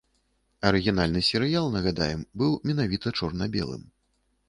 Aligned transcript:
Арыгінальны 0.69 1.21
серыял, 1.27 1.69
нагадаем, 1.77 2.27
быў 2.43 2.59
менавіта 2.71 3.17
чорна-белым. 3.19 3.89